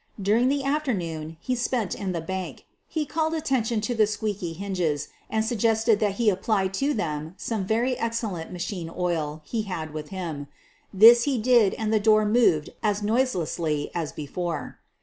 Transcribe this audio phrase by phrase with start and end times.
[0.19, 5.09] During the afternoon he spent in the bank he called attention to the squeaky hinges
[5.29, 9.93] and sug gested that he apply to them some very excellent machine oil he had
[9.93, 10.47] with him.
[10.91, 14.79] This he did and the door moved as noiselessly as before.